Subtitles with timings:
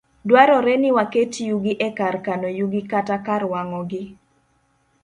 [0.27, 4.03] Dwarore ni waket yugi e kar kano yugi, kata kar wang'ogi.